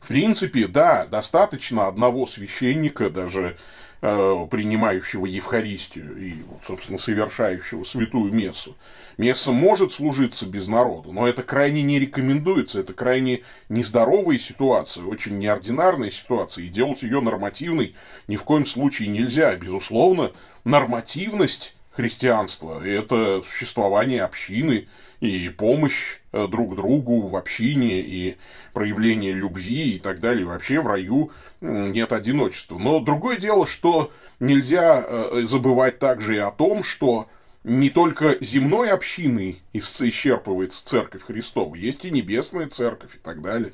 В 0.00 0.08
принципе, 0.08 0.66
да, 0.66 1.06
достаточно 1.06 1.86
одного 1.86 2.26
священника, 2.26 3.10
даже 3.10 3.56
принимающего 4.00 5.26
Евхаристию 5.26 6.16
и, 6.16 6.36
собственно, 6.66 6.98
совершающего 6.98 7.84
святую 7.84 8.32
мессу. 8.32 8.76
Месса 9.18 9.52
может 9.52 9.92
служиться 9.92 10.46
без 10.46 10.68
народа, 10.68 11.12
но 11.12 11.28
это 11.28 11.42
крайне 11.42 11.82
не 11.82 11.98
рекомендуется, 11.98 12.80
это 12.80 12.94
крайне 12.94 13.42
нездоровая 13.68 14.38
ситуация, 14.38 15.04
очень 15.04 15.38
неординарная 15.38 16.10
ситуация, 16.10 16.64
и 16.64 16.68
делать 16.68 17.02
ее 17.02 17.20
нормативной 17.20 17.94
ни 18.26 18.36
в 18.36 18.44
коем 18.44 18.64
случае 18.64 19.08
нельзя. 19.08 19.54
Безусловно, 19.56 20.32
нормативность 20.64 21.74
христианства– 22.00 22.82
это 22.84 23.42
существование 23.42 24.22
общины 24.22 24.88
и 25.20 25.48
помощь 25.50 26.18
э, 26.32 26.46
друг 26.48 26.74
другу 26.76 27.26
в 27.28 27.36
общине 27.36 28.00
и 28.00 28.36
проявление 28.72 29.32
любви 29.32 29.96
и 29.96 29.98
так 29.98 30.20
далее. 30.20 30.46
Вообще 30.46 30.80
в 30.80 30.86
раю 30.86 31.30
нет 31.60 32.12
одиночества. 32.12 32.78
Но 32.78 33.00
другое 33.00 33.36
дело, 33.36 33.66
что 33.66 34.10
нельзя 34.38 35.04
э, 35.06 35.42
забывать 35.46 35.98
также 35.98 36.36
и 36.36 36.38
о 36.38 36.50
том, 36.50 36.82
что 36.82 37.28
не 37.64 37.90
только 37.90 38.38
земной 38.40 38.90
общиной 38.90 39.60
исчерпывается 39.74 40.86
церковь 40.86 41.24
Христова, 41.24 41.74
есть 41.74 42.06
и 42.06 42.10
небесная 42.10 42.68
церковь 42.68 43.16
и 43.16 43.18
так 43.18 43.42
далее. 43.42 43.72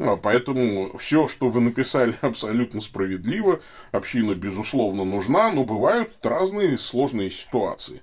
А, 0.00 0.16
поэтому 0.16 0.96
все, 0.96 1.28
что 1.28 1.50
вы 1.50 1.60
написали, 1.60 2.16
абсолютно 2.22 2.80
справедливо. 2.80 3.60
Община, 3.92 4.34
безусловно, 4.34 5.04
нужна, 5.04 5.52
но 5.52 5.64
бывают 5.64 6.12
разные 6.22 6.78
сложные 6.78 7.30
ситуации. 7.30 8.00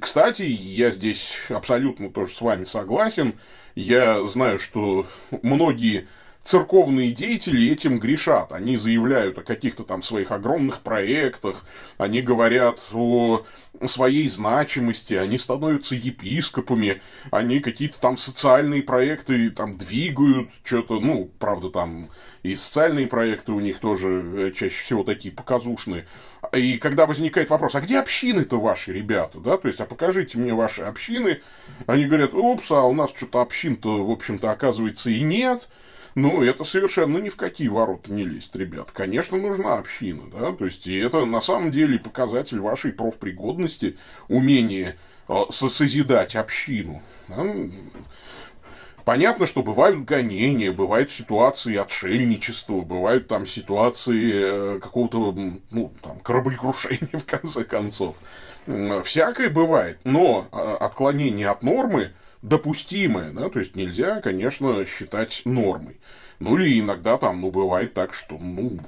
Кстати, 0.00 0.42
я 0.42 0.90
здесь 0.90 1.36
абсолютно 1.50 2.10
тоже 2.10 2.32
с 2.32 2.40
вами 2.40 2.64
согласен. 2.64 3.34
Я 3.74 4.24
знаю, 4.24 4.58
что 4.58 5.06
многие 5.42 6.06
церковные 6.46 7.10
деятели 7.10 7.70
этим 7.70 7.98
грешат. 7.98 8.52
Они 8.52 8.76
заявляют 8.76 9.36
о 9.38 9.42
каких-то 9.42 9.82
там 9.82 10.02
своих 10.02 10.30
огромных 10.30 10.80
проектах, 10.80 11.64
они 11.98 12.22
говорят 12.22 12.78
о 12.92 13.44
своей 13.86 14.28
значимости, 14.28 15.14
они 15.14 15.38
становятся 15.38 15.96
епископами, 15.96 17.02
они 17.32 17.58
какие-то 17.58 17.98
там 17.98 18.16
социальные 18.16 18.84
проекты 18.84 19.50
там 19.50 19.76
двигают, 19.76 20.50
что-то, 20.62 21.00
ну, 21.00 21.30
правда, 21.38 21.68
там 21.68 22.10
и 22.44 22.54
социальные 22.54 23.08
проекты 23.08 23.50
у 23.50 23.58
них 23.58 23.80
тоже 23.80 24.08
э, 24.08 24.52
чаще 24.52 24.80
всего 24.82 25.02
такие 25.02 25.34
показушные. 25.34 26.06
И 26.54 26.78
когда 26.78 27.06
возникает 27.06 27.50
вопрос, 27.50 27.74
а 27.74 27.80
где 27.80 27.98
общины-то 27.98 28.60
ваши 28.60 28.92
ребята, 28.92 29.40
да, 29.40 29.58
то 29.58 29.66
есть, 29.66 29.80
а 29.80 29.84
покажите 29.84 30.38
мне 30.38 30.54
ваши 30.54 30.82
общины, 30.82 31.42
они 31.86 32.04
говорят, 32.04 32.34
упс, 32.34 32.70
а 32.70 32.84
у 32.84 32.94
нас 32.94 33.10
что-то 33.10 33.40
общин-то, 33.40 34.06
в 34.06 34.10
общем-то, 34.12 34.52
оказывается, 34.52 35.10
и 35.10 35.22
нет, 35.22 35.68
ну, 36.16 36.42
это 36.42 36.64
совершенно 36.64 37.18
ни 37.18 37.28
в 37.28 37.36
какие 37.36 37.68
ворота 37.68 38.10
не 38.10 38.24
лезет, 38.24 38.56
ребят. 38.56 38.88
Конечно, 38.90 39.36
нужна 39.36 39.74
община, 39.74 40.22
да, 40.32 40.52
то 40.52 40.64
есть, 40.64 40.88
это 40.88 41.26
на 41.26 41.42
самом 41.42 41.70
деле 41.70 41.98
показатель 41.98 42.58
вашей 42.58 42.92
профпригодности, 42.92 43.98
умение 44.28 44.96
э, 45.28 45.34
созидать 45.50 46.34
общину. 46.34 47.02
Да? 47.28 47.44
Понятно, 49.04 49.44
что 49.44 49.62
бывают 49.62 50.06
гонения, 50.06 50.72
бывают 50.72 51.10
ситуации 51.10 51.76
отшельничества, 51.76 52.80
бывают 52.80 53.28
там 53.28 53.46
ситуации 53.46 54.30
э, 54.32 54.80
какого-то, 54.80 55.36
ну, 55.70 55.92
там, 56.02 56.20
кораблекрушения, 56.20 57.10
в 57.12 57.26
конце 57.26 57.62
концов. 57.62 58.16
Всякое 59.04 59.50
бывает, 59.50 59.98
но 60.04 60.48
э, 60.50 60.56
отклонение 60.80 61.50
от 61.50 61.62
нормы– 61.62 62.12
допустимое, 62.46 63.32
да, 63.32 63.48
то 63.48 63.58
есть 63.58 63.74
нельзя, 63.74 64.20
конечно, 64.20 64.84
считать 64.84 65.42
нормой. 65.44 65.98
Ну 66.38 66.56
или 66.56 66.80
иногда 66.80 67.18
там, 67.18 67.40
ну, 67.40 67.50
бывает 67.50 67.92
так, 67.92 68.14
что, 68.14 68.38
ну, 68.38 68.78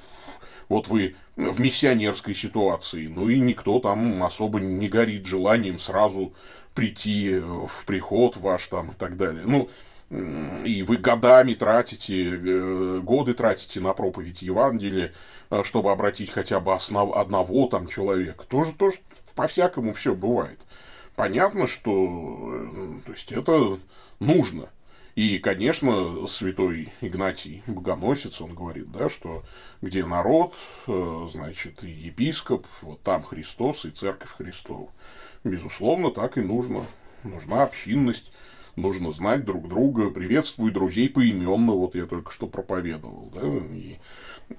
вот 0.69 0.87
вы 0.89 1.17
в 1.35 1.61
миссионерской 1.61 2.35
ситуации, 2.35 3.09
ну 3.09 3.29
и 3.29 3.41
никто 3.41 3.81
там 3.81 4.23
особо 4.23 4.61
не 4.61 4.89
горит 4.89 5.27
желанием 5.27 5.79
сразу 5.79 6.35
прийти 6.75 7.39
в 7.39 7.85
приход 7.87 8.37
ваш 8.37 8.67
там 8.69 8.91
и 8.91 8.95
так 8.95 9.17
далее. 9.17 9.43
Ну, 9.45 9.69
и 10.65 10.85
вы 10.85 10.97
годами 10.97 11.55
тратите, 11.55 12.31
э, 12.31 13.01
годы 13.03 13.35
тратите 13.35 13.81
на 13.81 13.93
проповедь 13.93 14.41
Евангелия, 14.41 15.13
э, 15.51 15.63
чтобы 15.65 15.91
обратить 15.91 16.31
хотя 16.31 16.61
бы 16.61 16.75
основ, 16.75 17.15
одного 17.15 17.67
там 17.67 17.89
человека. 17.89 18.45
Тоже, 18.49 18.73
тоже 18.73 18.99
по-всякому 19.35 19.93
все 19.93 20.15
бывает 20.15 20.59
понятно, 21.19 21.67
что 21.67 22.58
то 23.05 23.13
есть 23.13 23.33
это 23.33 23.79
нужно. 24.21 24.71
И, 25.19 25.41
конечно, 25.41 26.29
святой 26.29 26.93
Игнатий 27.01 27.65
Богоносец, 27.67 28.41
он 28.41 28.55
говорит, 28.55 28.93
да, 28.93 29.09
что 29.09 29.43
где 29.83 30.05
народ, 30.05 30.55
э, 30.87 31.27
значит, 31.33 31.83
и 31.83 31.91
епископ, 31.91 32.69
вот 32.83 33.03
там 33.03 33.25
Христос 33.25 33.85
и 33.85 33.91
Церковь 33.91 34.31
Христова. 34.37 34.93
Безусловно, 35.43 36.13
так 36.13 36.39
и 36.39 36.41
нужно. 36.41 36.87
Нужна 37.25 37.65
общинность, 37.65 38.31
нужно 38.77 39.11
знать 39.11 39.45
друг 39.45 39.69
друга, 39.69 40.11
приветствуй 40.11 40.71
друзей 40.71 41.09
поименно, 41.09 41.73
вот 41.73 41.97
я 41.97 42.07
только 42.07 42.31
что 42.31 42.47
проповедовал, 42.47 43.33
да, 43.35 43.43
и, 43.75 43.97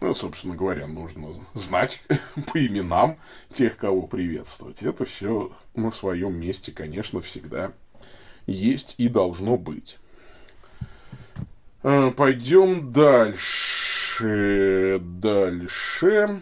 ну, 0.01 0.13
собственно 0.13 0.57
говоря, 0.57 0.87
нужно 0.87 1.35
знать 1.53 2.03
по 2.51 2.65
именам 2.65 3.17
тех, 3.49 3.77
кого 3.77 4.07
приветствовать. 4.07 4.83
Это 4.83 5.05
все 5.05 5.53
на 5.73 5.91
своем 5.91 6.37
месте, 6.37 6.73
конечно, 6.73 7.21
всегда 7.21 7.71
есть 8.49 8.95
и 8.97 9.07
должно 9.07 9.57
быть. 9.57 9.97
А, 11.83 12.11
пойдем 12.11 12.91
дальше. 12.91 14.99
Дальше. 14.99 16.41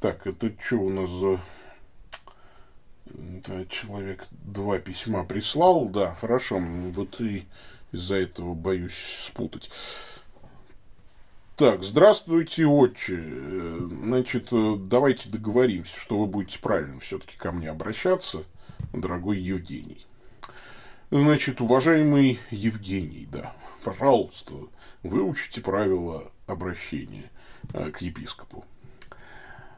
Так, 0.00 0.26
это 0.26 0.50
что 0.58 0.76
у 0.76 0.88
нас 0.88 1.10
за... 1.10 1.40
Это 3.38 3.66
человек 3.66 4.26
два 4.30 4.78
письма 4.78 5.24
прислал, 5.24 5.86
да, 5.86 6.14
хорошо, 6.14 6.58
вот 6.58 7.20
и 7.20 7.46
из-за 7.92 8.16
этого 8.16 8.54
боюсь 8.54 9.24
спутать. 9.26 9.70
Так, 11.60 11.84
здравствуйте, 11.84 12.64
отче. 12.64 13.22
Значит, 14.02 14.48
давайте 14.50 15.28
договоримся, 15.28 16.00
что 16.00 16.18
вы 16.18 16.24
будете 16.24 16.58
правильно 16.58 16.98
все-таки 17.00 17.36
ко 17.36 17.52
мне 17.52 17.68
обращаться, 17.68 18.44
дорогой 18.94 19.36
Евгений. 19.36 20.06
Значит, 21.10 21.60
уважаемый 21.60 22.40
Евгений, 22.50 23.28
да, 23.30 23.54
пожалуйста, 23.84 24.54
выучите 25.02 25.60
правила 25.60 26.32
обращения 26.46 27.30
э, 27.74 27.90
к 27.90 28.00
епископу. 28.00 28.64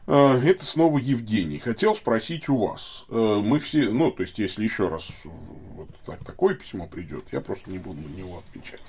Э, 0.07 0.39
это 0.41 0.63
снова 0.63 0.99
Евгений. 0.99 1.59
Хотел 1.59 1.95
спросить 1.95 2.47
у 2.47 2.65
вас. 2.65 3.03
Э, 3.09 3.41
мы 3.43 3.59
все, 3.59 3.89
ну, 3.89 4.09
то 4.09 4.23
есть, 4.23 4.39
если 4.39 4.63
еще 4.63 4.87
раз 4.87 5.09
вот 5.25 5.89
так, 6.05 6.23
такое 6.23 6.55
письмо 6.55 6.87
придет, 6.87 7.25
я 7.33 7.41
просто 7.41 7.69
не 7.69 7.77
буду 7.77 7.99
на 7.99 8.13
него 8.15 8.37
отвечать. 8.37 8.79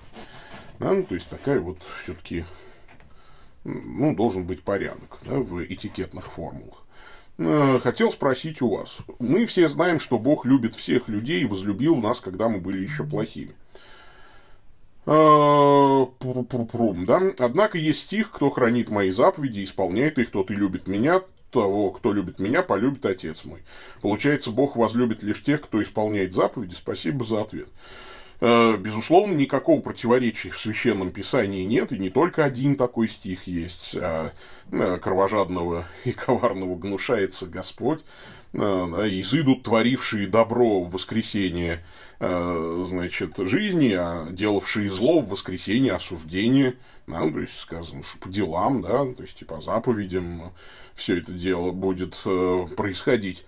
Да, 0.78 0.92
ну, 0.92 1.02
то 1.02 1.16
есть, 1.16 1.28
такая 1.28 1.58
вот 1.58 1.78
все-таки, 2.04 2.44
ну, 3.64 4.14
должен 4.14 4.44
быть 4.44 4.62
порядок 4.62 5.18
да, 5.24 5.38
в 5.38 5.64
этикетных 5.64 6.30
формулах. 6.30 6.84
Э, 7.38 7.78
хотел 7.82 8.10
спросить 8.10 8.62
у 8.62 8.68
вас. 8.68 8.98
Мы 9.18 9.46
все 9.46 9.68
знаем, 9.68 10.00
что 10.00 10.18
Бог 10.18 10.46
любит 10.46 10.74
всех 10.74 11.08
людей 11.08 11.42
и 11.42 11.46
возлюбил 11.46 11.96
нас, 11.96 12.20
когда 12.20 12.48
мы 12.48 12.60
были 12.60 12.82
еще 12.82 13.04
плохими. 13.04 13.54
А, 15.06 16.06
да? 17.06 17.20
Однако 17.38 17.78
есть 17.78 18.02
стих, 18.02 18.30
кто 18.30 18.50
хранит 18.50 18.88
мои 18.88 19.10
заповеди, 19.10 19.64
исполняет 19.64 20.18
их, 20.18 20.30
тот 20.30 20.50
и 20.50 20.54
любит 20.54 20.86
меня, 20.86 21.22
того, 21.50 21.90
кто 21.90 22.12
любит 22.12 22.40
меня, 22.40 22.62
полюбит 22.62 23.04
Отец 23.06 23.44
мой. 23.44 23.60
Получается, 24.00 24.50
Бог 24.50 24.76
возлюбит 24.76 25.22
лишь 25.22 25.42
тех, 25.42 25.60
кто 25.62 25.82
исполняет 25.82 26.32
заповеди. 26.32 26.74
Спасибо 26.74 27.24
за 27.24 27.42
ответ. 27.42 27.68
А, 28.40 28.76
безусловно, 28.76 29.34
никакого 29.34 29.80
противоречия 29.80 30.50
в 30.50 30.58
Священном 30.58 31.10
Писании 31.10 31.64
нет, 31.64 31.92
и 31.92 31.98
не 31.98 32.10
только 32.10 32.44
один 32.44 32.76
такой 32.76 33.08
стих 33.08 33.46
есть. 33.46 33.96
А, 33.96 34.32
а 34.72 34.98
кровожадного 34.98 35.86
и 36.04 36.12
коварного 36.12 36.76
гнушается 36.76 37.46
Господь, 37.46 38.04
изыдут 38.54 39.64
творившие 39.64 40.28
добро 40.28 40.80
в 40.80 40.92
воскресенье, 40.92 41.84
э, 42.20 42.84
значит, 42.86 43.32
жизни, 43.38 43.92
а 43.98 44.28
делавшие 44.30 44.88
зло 44.88 45.20
в 45.20 45.30
воскресенье 45.30 45.94
осуждение, 45.94 46.76
да, 47.06 47.20
то 47.30 47.40
есть 47.40 47.58
сказано, 47.58 48.02
что 48.02 48.18
по 48.18 48.28
делам, 48.28 48.82
да, 48.82 49.04
то 49.04 49.22
есть 49.22 49.38
типа 49.38 49.60
заповедям 49.60 50.52
все 50.94 51.18
это 51.18 51.32
дело 51.32 51.72
будет 51.72 52.16
э, 52.24 52.66
происходить. 52.76 53.44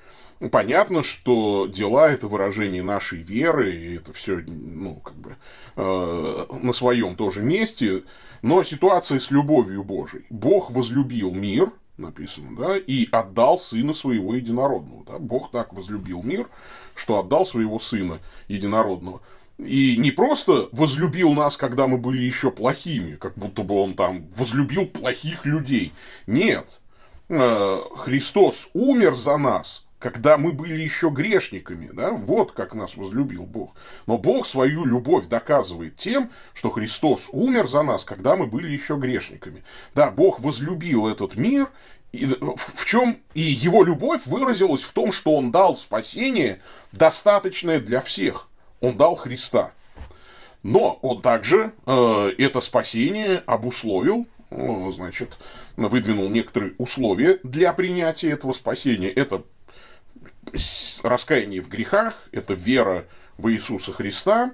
Понятно, 0.50 1.02
что 1.02 1.66
дела 1.66 2.10
это 2.10 2.28
выражение 2.28 2.82
нашей 2.82 3.20
веры, 3.20 3.74
и 3.74 3.96
это 3.96 4.12
все, 4.12 4.42
ну, 4.46 4.96
как 4.96 5.14
бы, 5.14 5.36
э, 5.76 6.46
на 6.62 6.72
своем 6.74 7.16
тоже 7.16 7.42
месте, 7.42 8.02
но 8.42 8.62
ситуация 8.62 9.18
с 9.18 9.30
любовью 9.30 9.82
Божией. 9.82 10.26
Бог 10.28 10.70
возлюбил 10.70 11.32
мир, 11.32 11.72
написано, 11.96 12.54
да, 12.56 12.76
и 12.76 13.08
отдал 13.10 13.58
сына 13.58 13.94
своего 13.94 14.34
единородного. 14.34 15.04
Да? 15.06 15.18
Бог 15.18 15.50
так 15.50 15.72
возлюбил 15.72 16.22
мир, 16.22 16.48
что 16.94 17.18
отдал 17.18 17.46
своего 17.46 17.78
сына 17.78 18.20
единородного. 18.48 19.22
И 19.58 19.96
не 19.96 20.10
просто 20.10 20.68
возлюбил 20.72 21.32
нас, 21.32 21.56
когда 21.56 21.86
мы 21.86 21.96
были 21.96 22.22
еще 22.22 22.50
плохими, 22.50 23.16
как 23.16 23.34
будто 23.36 23.62
бы 23.62 23.74
он 23.80 23.94
там 23.94 24.26
возлюбил 24.36 24.86
плохих 24.86 25.46
людей. 25.46 25.92
Нет. 26.26 26.66
Э, 27.28 27.80
Христос 27.96 28.68
умер 28.74 29.14
за 29.14 29.38
нас, 29.38 29.86
когда 29.98 30.36
мы 30.36 30.52
были 30.52 30.78
еще 30.78 31.08
грешниками, 31.08 31.90
да, 31.92 32.10
вот 32.10 32.52
как 32.52 32.74
нас 32.74 32.96
возлюбил 32.96 33.44
Бог. 33.44 33.74
Но 34.06 34.18
Бог 34.18 34.46
свою 34.46 34.84
любовь 34.84 35.26
доказывает 35.26 35.96
тем, 35.96 36.30
что 36.52 36.70
Христос 36.70 37.28
умер 37.32 37.68
за 37.68 37.82
нас, 37.82 38.04
когда 38.04 38.36
мы 38.36 38.46
были 38.46 38.70
еще 38.70 38.96
грешниками. 38.96 39.64
Да, 39.94 40.10
Бог 40.10 40.40
возлюбил 40.40 41.08
этот 41.08 41.36
мир, 41.36 41.68
и 42.12 42.26
в 42.26 42.84
чем 42.84 43.18
и 43.34 43.40
его 43.40 43.84
любовь 43.84 44.26
выразилась 44.26 44.82
в 44.82 44.92
том, 44.92 45.12
что 45.12 45.34
он 45.34 45.50
дал 45.50 45.76
спасение, 45.76 46.60
достаточное 46.92 47.80
для 47.80 48.00
всех. 48.00 48.48
Он 48.80 48.96
дал 48.96 49.16
Христа. 49.16 49.72
Но 50.62 50.98
он 51.02 51.22
также 51.22 51.72
э, 51.86 52.32
это 52.38 52.60
спасение 52.60 53.42
обусловил, 53.46 54.26
э, 54.50 54.90
значит, 54.90 55.36
выдвинул 55.76 56.28
некоторые 56.28 56.74
условия 56.78 57.38
для 57.44 57.72
принятия 57.72 58.30
этого 58.30 58.52
спасения. 58.52 59.08
Это 59.08 59.44
раскаяние 61.02 61.62
в 61.62 61.68
грехах, 61.68 62.28
это 62.32 62.54
вера 62.54 63.04
в 63.38 63.50
Иисуса 63.50 63.92
Христа, 63.92 64.52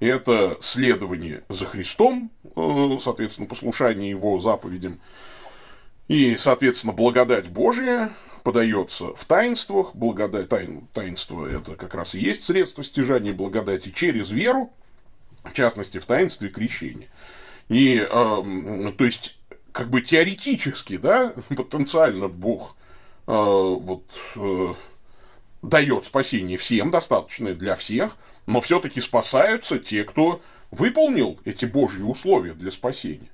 это 0.00 0.56
следование 0.60 1.42
за 1.48 1.66
Христом, 1.66 2.30
э, 2.56 2.98
соответственно, 3.00 3.46
послушание 3.46 4.10
Его 4.10 4.38
заповедям, 4.38 4.98
и, 6.08 6.36
соответственно, 6.36 6.92
благодать 6.92 7.48
Божья 7.48 8.10
подается 8.44 9.14
в 9.14 9.24
таинствах. 9.24 9.96
Благодать, 9.96 10.48
тайн, 10.50 10.86
таинство– 10.92 11.46
это 11.50 11.74
как 11.74 11.94
раз 11.94 12.14
и 12.14 12.20
есть 12.20 12.44
средство 12.44 12.84
стяжания 12.84 13.32
благодати 13.32 13.90
через 13.90 14.30
веру, 14.30 14.70
в 15.42 15.52
частности, 15.52 15.98
в 15.98 16.04
таинстве 16.04 16.50
крещения. 16.50 17.08
И, 17.68 17.96
э, 17.96 18.06
то 18.06 19.04
есть, 19.04 19.38
как 19.72 19.88
бы 19.88 20.02
теоретически, 20.02 20.98
да, 20.98 21.32
потенциально 21.48 22.28
Бог 22.28 22.76
э, 23.26 23.32
вот, 23.32 24.04
э, 24.36 24.74
дает 25.62 26.04
спасение 26.04 26.58
всем, 26.58 26.90
достаточное 26.90 27.54
для 27.54 27.74
всех, 27.74 28.16
но 28.46 28.60
все-таки 28.60 29.00
спасаются 29.00 29.78
те, 29.78 30.04
кто 30.04 30.42
выполнил 30.70 31.40
эти 31.46 31.64
Божьи 31.64 32.02
условия 32.02 32.52
для 32.52 32.70
спасения. 32.70 33.30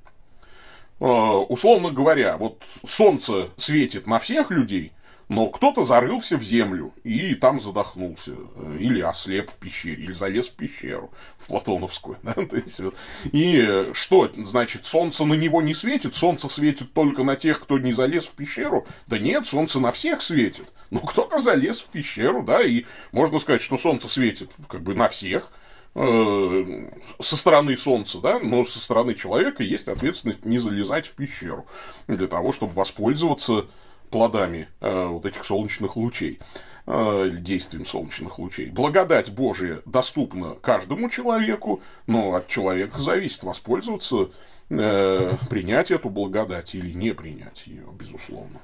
Э, 1.00 1.05
условно 1.05 1.90
говоря, 1.90 2.37
вот 2.37 2.62
солнце 2.87 3.50
светит 3.57 4.07
на 4.07 4.21
всех 4.21 4.52
людей, 4.52 4.93
но 5.31 5.47
кто-то 5.47 5.85
зарылся 5.85 6.37
в 6.37 6.43
землю 6.43 6.93
и 7.05 7.37
там 7.37 7.61
задохнулся, 7.61 8.33
или 8.81 9.00
ослеп 9.00 9.49
в 9.52 9.54
пещере, 9.54 10.02
или 10.02 10.13
залез 10.13 10.49
в 10.49 10.54
пещеру, 10.57 11.13
в 11.39 11.47
Платоновскую. 11.47 12.19
Да? 12.25 12.35
То 12.35 12.57
есть, 12.57 12.81
вот. 12.81 12.97
И 13.31 13.91
что, 13.93 14.28
значит, 14.37 14.87
солнце 14.87 15.25
на 15.25 15.35
него 15.35 15.63
не 15.63 15.73
светит, 15.73 16.17
солнце 16.17 16.49
светит 16.49 16.93
только 16.93 17.23
на 17.23 17.37
тех, 17.37 17.61
кто 17.61 17.78
не 17.78 17.93
залез 17.93 18.25
в 18.25 18.33
пещеру? 18.33 18.89
Да 19.07 19.21
нет, 19.21 19.47
солнце 19.47 19.78
на 19.78 19.93
всех 19.93 20.21
светит. 20.21 20.67
Ну, 20.91 20.99
кто-то 20.99 21.39
залез 21.39 21.81
в 21.81 21.87
пещеру, 21.87 22.43
да, 22.43 22.63
и 22.63 22.85
можно 23.13 23.39
сказать, 23.39 23.63
что 23.63 23.78
солнце 23.78 24.09
светит 24.09 24.50
как 24.69 24.83
бы 24.83 24.97
на 24.97 25.09
всех, 25.09 25.52
э, 25.95 26.91
со 27.21 27.37
стороны 27.37 27.76
Солнца, 27.76 28.19
да, 28.19 28.41
но 28.41 28.65
со 28.65 28.81
стороны 28.81 29.15
человека 29.15 29.63
есть 29.63 29.87
ответственность 29.87 30.45
не 30.45 30.59
залезать 30.59 31.07
в 31.07 31.13
пещеру 31.13 31.67
для 32.09 32.26
того, 32.26 32.50
чтобы 32.50 32.73
воспользоваться 32.73 33.67
плодами 34.11 34.69
э, 34.81 35.07
вот 35.07 35.27
этих 35.27 35.45
солнечных 35.45 35.97
лучей, 35.97 36.39
э, 36.87 37.31
действием 37.33 37.87
солнечных 37.87 38.39
лучей. 38.39 38.67
Благодать 38.67 39.31
Божия 39.31 39.81
доступна 39.87 40.55
каждому 40.57 41.09
человеку, 41.09 41.81
но 42.07 42.35
от 42.35 42.49
человека 42.49 43.01
зависит 43.01 43.43
воспользоваться, 43.43 44.31
э, 44.69 45.35
принять 45.49 45.91
эту 45.91 46.11
благодать 46.11 46.75
или 46.75 46.93
не 46.93 47.13
принять 47.13 47.67
ее, 47.67 47.87
безусловно. 47.93 48.61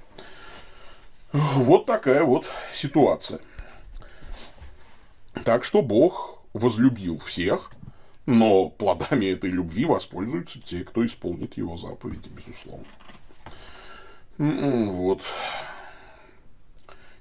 Вот 1.32 1.86
такая 1.86 2.24
вот 2.24 2.46
ситуация. 2.72 3.40
Так 5.44 5.64
что 5.64 5.82
Бог 5.82 6.42
возлюбил 6.54 7.18
всех, 7.18 7.70
но 8.24 8.68
плодами 8.68 9.26
этой 9.26 9.50
любви 9.50 9.84
воспользуются 9.84 10.60
те, 10.60 10.84
кто 10.84 11.04
исполнит 11.04 11.56
его 11.56 11.76
заповеди, 11.76 12.28
безусловно. 12.28 12.86
Вот. 14.38 15.22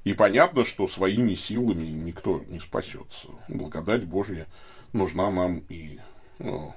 И 0.04 0.13
понятно, 0.13 0.65
что 0.65 0.88
своими 0.88 1.34
силами 1.34 1.88
никто 1.88 2.43
не 2.47 2.60
спасется. 2.60 3.30
Благодать 3.47 4.06
Божья 4.06 4.47
нужна 4.93 5.32
нам 5.32 5.63
и 5.69 5.99
ну, 6.39 6.73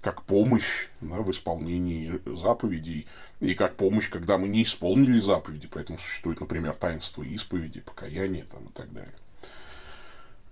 как 0.00 0.22
помощь 0.22 0.88
да, 1.00 1.16
в 1.16 1.30
исполнении 1.30 2.20
заповедей, 2.26 3.06
и 3.40 3.54
как 3.54 3.76
помощь, 3.76 4.08
когда 4.08 4.38
мы 4.38 4.48
не 4.48 4.62
исполнили 4.62 5.20
заповеди, 5.20 5.68
поэтому 5.70 5.98
существует, 5.98 6.40
например, 6.40 6.72
таинство 6.72 7.22
исповеди, 7.22 7.80
покаяние 7.80 8.44
там, 8.44 8.64
и 8.66 8.72
так 8.72 8.92
далее. 8.92 9.14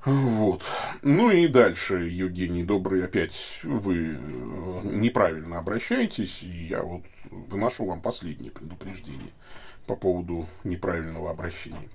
Вот. 0.04 0.62
Ну 1.02 1.30
и 1.30 1.46
дальше, 1.46 2.08
Евгений 2.08 2.64
Добрый, 2.64 3.04
опять 3.04 3.60
вы 3.62 4.16
э, 4.16 4.80
неправильно 4.84 5.58
обращаетесь, 5.58 6.42
и 6.42 6.66
я 6.70 6.82
вот 6.82 7.02
выношу 7.30 7.84
вам 7.84 8.00
последнее 8.00 8.50
предупреждение 8.50 9.30
по 9.86 9.94
поводу 9.94 10.48
неправильного 10.64 11.30
обращения. 11.30 11.88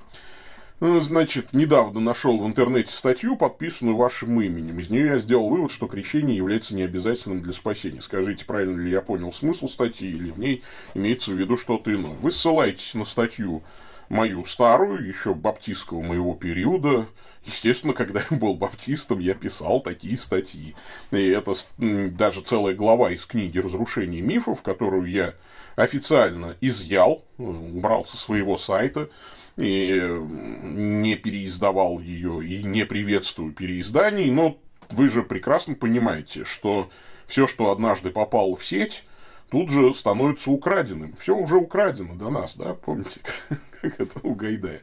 Ну, 0.80 1.00
значит, 1.00 1.54
недавно 1.54 2.00
нашел 2.00 2.38
в 2.38 2.48
интернете 2.48 2.92
статью, 2.92 3.38
подписанную 3.38 3.96
вашим 3.96 4.42
именем. 4.42 4.80
Из 4.80 4.90
нее 4.90 5.06
я 5.08 5.20
сделал 5.20 5.50
вывод, 5.50 5.72
что 5.72 5.88
крещение 5.88 6.36
является 6.36 6.76
необязательным 6.76 7.42
для 7.42 7.54
спасения. 7.54 8.02
Скажите, 8.02 8.46
правильно 8.46 8.82
ли 8.82 8.92
я 8.92 9.02
понял 9.02 9.32
смысл 9.32 9.68
статьи, 9.68 10.10
или 10.10 10.32
в 10.32 10.40
ней 10.40 10.64
имеется 10.94 11.32
в 11.32 11.36
виду 11.36 11.56
что-то 11.58 11.94
иное. 11.94 12.16
Вы 12.22 12.32
ссылаетесь 12.32 12.96
на 12.96 13.06
статью 13.06 13.64
мою 14.10 14.46
старую, 14.46 15.06
еще 15.08 15.34
баптистского 15.34 16.02
моего 16.02 16.34
периода. 16.36 17.08
Естественно, 17.46 17.94
когда 17.94 18.24
я 18.30 18.38
был 18.38 18.56
баптистом, 18.56 19.20
я 19.20 19.34
писал 19.34 19.82
такие 19.82 20.18
статьи. 20.18 20.76
И 21.12 21.28
это 21.30 21.54
даже 21.78 22.42
целая 22.42 22.74
глава 22.74 23.12
из 23.12 23.26
книги 23.26 23.58
«Разрушение 23.58 24.22
мифов», 24.22 24.62
которую 24.62 25.10
я 25.10 25.34
официально 25.76 26.56
изъял, 26.62 27.24
убрал 27.38 28.06
со 28.06 28.18
своего 28.18 28.58
сайта 28.58 29.10
и 29.58 30.02
не 30.64 31.16
переиздавал 31.16 32.00
ее 32.00 32.46
и 32.46 32.64
не 32.64 32.86
приветствую 32.86 33.54
переизданий, 33.54 34.30
но 34.32 34.58
вы 34.90 35.10
же 35.10 35.24
прекрасно 35.24 35.76
понимаете, 35.76 36.44
что 36.44 36.90
все, 37.28 37.48
что 37.48 37.72
однажды 37.72 38.12
попало 38.12 38.56
в 38.56 38.66
сеть, 38.66 39.04
тут 39.50 39.70
же 39.70 39.94
становится 39.94 40.50
украденным. 40.50 41.16
Все 41.20 41.36
уже 41.36 41.58
украдено 41.58 42.16
до 42.16 42.30
нас, 42.30 42.56
да, 42.56 42.74
помните, 42.74 43.22
как 43.84 44.00
это 44.00 44.20
у 44.24 44.34
Гайдая. 44.34 44.82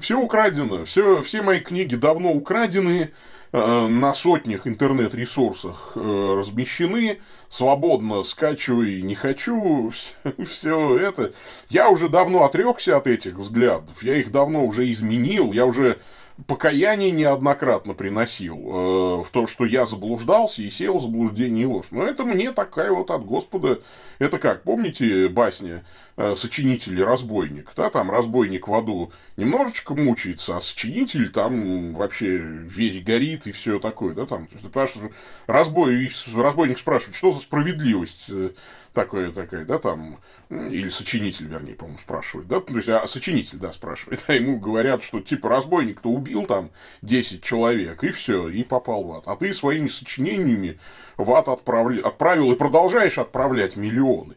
Все 0.00 0.20
украдено, 0.20 0.84
все, 0.84 1.22
все 1.22 1.42
мои 1.42 1.60
книги 1.60 1.96
давно 1.96 2.32
украдены, 2.32 3.10
э, 3.52 3.86
на 3.88 4.14
сотнях 4.14 4.66
интернет-ресурсах 4.66 5.92
э, 5.96 6.34
размещены, 6.38 7.18
свободно 7.48 8.22
скачивай, 8.22 9.02
не 9.02 9.14
хочу, 9.14 9.90
все, 9.94 10.14
все 10.44 10.96
это. 10.98 11.32
Я 11.68 11.88
уже 11.88 12.08
давно 12.08 12.44
отрекся 12.44 12.96
от 12.96 13.06
этих 13.06 13.38
взглядов, 13.38 14.02
я 14.02 14.16
их 14.16 14.30
давно 14.30 14.64
уже 14.64 14.90
изменил, 14.90 15.52
я 15.52 15.66
уже 15.66 15.98
покаяние 16.46 17.10
неоднократно 17.10 17.94
приносил 17.94 18.56
э, 18.56 19.22
в 19.24 19.28
том, 19.32 19.48
что 19.48 19.64
я 19.64 19.86
заблуждался 19.86 20.62
и 20.62 20.70
сел 20.70 20.98
в 20.98 21.02
заблуждение 21.02 21.64
и 21.64 21.66
ложь. 21.66 21.86
Но 21.90 22.04
это 22.04 22.24
мне 22.24 22.52
такая 22.52 22.92
вот 22.92 23.10
от 23.10 23.24
Господа. 23.24 23.80
Это 24.18 24.38
как, 24.38 24.62
помните 24.62 25.28
басня 25.28 25.84
э, 26.18 26.36
сочинитель 26.36 26.98
и 26.98 27.02
разбойник? 27.02 27.72
Да, 27.74 27.88
там 27.88 28.10
разбойник 28.10 28.68
в 28.68 28.74
аду 28.74 29.10
немножечко 29.38 29.94
мучается, 29.94 30.58
а 30.58 30.60
сочинитель 30.60 31.30
там 31.30 31.94
вообще 31.94 32.36
весь 32.36 33.02
горит 33.02 33.46
и 33.46 33.52
все 33.52 33.78
такое. 33.78 34.14
Да, 34.14 34.26
там, 34.26 34.46
потому 34.62 34.86
что 34.86 35.10
разбой, 35.46 36.10
разбойник 36.34 36.78
спрашивает, 36.78 37.16
что 37.16 37.32
за 37.32 37.40
справедливость 37.40 38.26
э, 38.28 38.50
такое, 38.98 39.30
такая, 39.30 39.64
да, 39.64 39.78
там, 39.78 40.18
или 40.50 40.88
сочинитель, 40.88 41.46
вернее, 41.46 41.74
по-моему, 41.74 41.98
спрашивает, 41.98 42.48
да, 42.48 42.60
то 42.60 42.76
есть, 42.76 42.88
а 42.88 43.06
сочинитель, 43.06 43.58
да, 43.58 43.72
спрашивает, 43.72 44.24
а 44.26 44.34
ему 44.34 44.58
говорят, 44.58 45.02
что, 45.02 45.20
типа, 45.20 45.48
разбойник-то 45.48 46.08
убил 46.08 46.46
там 46.46 46.70
10 47.02 47.42
человек, 47.42 48.02
и 48.02 48.10
все, 48.10 48.48
и 48.48 48.64
попал 48.64 49.04
в 49.04 49.12
ад, 49.12 49.24
а 49.26 49.36
ты 49.36 49.52
своими 49.54 49.86
сочинениями 49.86 50.78
в 51.16 51.32
ад 51.32 51.48
отправли, 51.48 52.00
отправил 52.00 52.52
и 52.52 52.56
продолжаешь 52.56 53.18
отправлять 53.18 53.76
миллионы. 53.76 54.34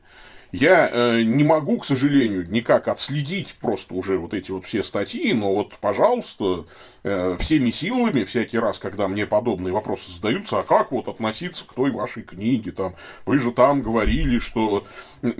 Я 0.51 0.89
э, 0.91 1.21
не 1.21 1.45
могу, 1.45 1.77
к 1.77 1.85
сожалению, 1.85 2.49
никак 2.49 2.89
отследить 2.89 3.55
просто 3.61 3.93
уже 3.93 4.17
вот 4.17 4.33
эти 4.33 4.51
вот 4.51 4.65
все 4.65 4.83
статьи, 4.83 5.31
но 5.33 5.53
вот, 5.53 5.77
пожалуйста, 5.79 6.65
э, 7.03 7.37
всеми 7.39 7.71
силами, 7.71 8.25
всякий 8.25 8.59
раз, 8.59 8.77
когда 8.77 9.07
мне 9.07 9.25
подобные 9.25 9.71
вопросы 9.71 10.11
задаются, 10.11 10.59
а 10.59 10.63
как 10.63 10.91
вот 10.91 11.07
относиться 11.07 11.65
к 11.65 11.73
той 11.73 11.91
вашей 11.91 12.23
книге, 12.23 12.73
там, 12.73 12.95
вы 13.25 13.39
же 13.39 13.53
там 13.53 13.81
говорили, 13.81 14.39
что 14.39 14.85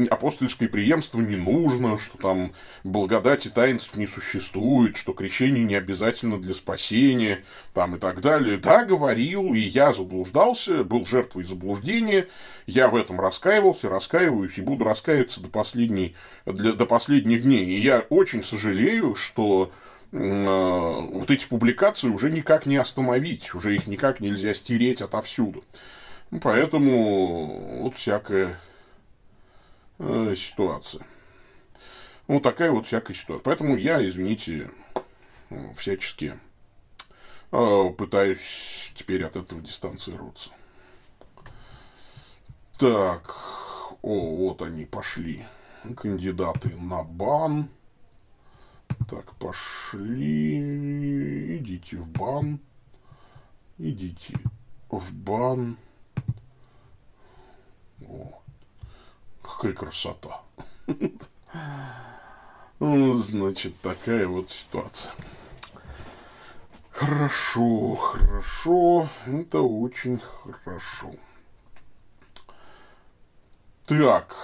апостольское 0.10 0.70
преемство 0.70 1.20
не 1.20 1.36
нужно, 1.36 2.00
что 2.00 2.18
там 2.18 2.54
благодати 2.86 3.50
таинств 3.50 3.98
не 3.98 4.08
существует, 4.08 4.96
что 4.96 5.12
крещение 5.12 5.66
не 5.66 5.76
обязательно 5.76 6.40
для 6.40 6.54
спасения, 6.54 7.44
там 7.74 7.98
и 7.98 8.00
так 8.00 8.22
далее. 8.22 8.58
Да, 8.58 8.86
говорил, 8.86 9.54
и 9.54 9.60
я 9.60 9.94
заблуждался, 9.94 10.86
был 10.86 11.06
жертвой 11.06 11.44
заблуждения, 11.44 12.28
я 12.66 12.88
в 12.88 12.96
этом 12.96 13.20
раскаивался, 13.20 13.90
раскаиваюсь 13.90 14.58
и 14.58 14.62
буду 14.62 14.86
раскаиваться 14.86 15.01
до, 15.04 15.50
последней, 15.50 16.16
для, 16.46 16.74
до 16.74 16.86
последних 16.86 17.44
дней. 17.44 17.66
И 17.66 17.80
я 17.80 18.00
очень 18.10 18.44
сожалею, 18.44 19.16
что 19.16 19.72
э, 20.12 20.18
вот 20.18 21.30
эти 21.32 21.46
публикации 21.46 22.10
уже 22.10 22.30
никак 22.30 22.66
не 22.66 22.78
остановить, 22.78 23.54
уже 23.54 23.76
их 23.76 23.88
никак 23.88 24.20
нельзя 24.20 24.54
стереть 24.54 25.02
отовсюду. 25.02 25.64
Поэтому 26.42 27.82
вот 27.84 27.96
всякое 27.96 28.60
э, 30.00 30.34
ситуация. 30.38 31.06
Вот 32.28 32.44
такая 32.44 32.72
вот 32.72 32.88
всякая 32.88 33.14
ситуация. 33.14 33.44
Поэтому 33.44 33.76
я, 33.76 34.06
извините, 34.08 34.70
всячески 35.76 36.40
э, 37.52 37.86
пытаюсь 37.98 38.94
теперь 38.96 39.24
от 39.24 39.36
этого 39.36 39.62
дистанцироваться. 39.62 40.52
Так, 42.78 43.36
о, 44.02 44.36
вот 44.36 44.62
они 44.62 44.86
пошли. 44.86 45.46
Кандидаты 45.98 46.76
на 46.78 47.04
бан. 47.04 47.70
Так, 49.10 49.34
пошли. 49.36 50.58
Идите 51.58 51.98
в 51.98 52.08
бан. 52.08 52.60
Идите 53.78 54.38
в 54.90 55.14
бан. 55.14 55.78
О, 58.08 58.42
Какая 59.42 59.74
красота. 59.74 60.42
Ну, 62.80 63.14
значит, 63.14 63.80
такая 63.82 64.28
вот 64.28 64.50
ситуация. 64.50 65.12
Хорошо, 66.90 67.96
хорошо. 67.96 69.08
Это 69.28 69.62
очень 69.62 70.20
хорошо. 70.20 71.12
Так. 74.00 74.36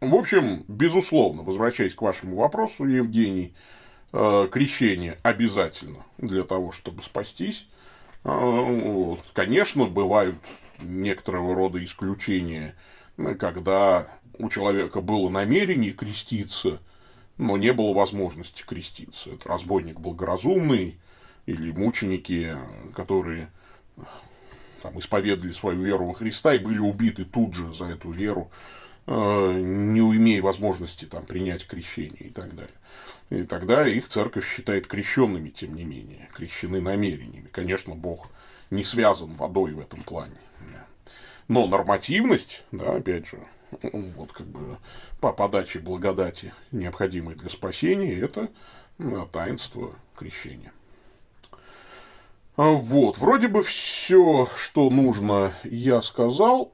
В 0.00 0.14
общем, 0.14 0.64
безусловно, 0.68 1.42
возвращаясь 1.42 1.94
к 1.94 2.02
вашему 2.02 2.36
вопросу, 2.36 2.84
Евгений, 2.86 3.54
э, 4.12 4.48
крещение 4.50 5.18
обязательно 5.22 6.04
для 6.18 6.42
того, 6.42 6.72
чтобы 6.72 7.02
спастись. 7.02 7.66
Э, 8.24 8.30
вот. 8.30 9.20
Конечно, 9.32 9.86
бывают 9.86 10.36
некоторого 10.80 11.54
рода 11.54 11.82
исключения– 11.82 12.74
когда 13.38 14.18
у 14.38 14.48
человека 14.48 15.00
было 15.00 15.28
намерение 15.28 15.92
креститься, 15.92 16.80
но 17.38 17.56
не 17.56 17.72
было 17.72 17.94
возможности 17.94 18.62
креститься. 18.62 19.30
Это 19.30 19.48
разбойник 19.48 19.98
благоразумный 19.98 20.98
или 21.46 21.72
мученики, 21.72 22.56
которые 22.94 23.50
там, 24.86 24.98
исповедали 25.00 25.50
свою 25.50 25.82
веру 25.82 26.06
во 26.06 26.14
Христа 26.14 26.54
и 26.54 26.60
были 26.60 26.78
убиты 26.78 27.24
тут 27.24 27.54
же 27.54 27.74
за 27.74 27.86
эту 27.86 28.12
веру, 28.12 28.50
э, 29.06 29.12
не 29.60 30.00
имея 30.00 30.40
возможности 30.42 31.06
там, 31.06 31.26
принять 31.26 31.66
крещение 31.66 32.28
и 32.28 32.30
так 32.30 32.54
далее. 32.54 32.76
И 33.30 33.42
тогда 33.42 33.86
их 33.86 34.06
церковь 34.06 34.48
считает 34.48 34.86
крещенными, 34.86 35.50
тем 35.50 35.74
не 35.74 35.84
менее, 35.84 36.28
крещены 36.32 36.80
намерениями. 36.80 37.48
Конечно, 37.50 37.96
Бог 37.96 38.28
не 38.70 38.84
связан 38.84 39.32
водой 39.32 39.72
в 39.72 39.80
этом 39.80 40.04
плане. 40.04 40.36
Но 41.48 41.66
нормативность, 41.66 42.64
да, 42.70 42.96
опять 42.96 43.28
же, 43.28 43.38
вот 43.82 44.32
как 44.32 44.46
бы 44.46 44.78
по 45.20 45.32
подаче 45.32 45.80
благодати, 45.80 46.52
необходимой 46.70 47.34
для 47.34 47.48
спасения, 47.48 48.14
это 48.18 48.50
таинство 49.32 49.94
крещения. 50.16 50.72
А 52.56 52.70
вот, 52.70 53.18
вроде 53.18 53.48
бы 53.48 53.62
все, 53.62 54.48
что 54.56 54.88
нужно, 54.88 55.52
я 55.64 56.00
сказал. 56.00 56.72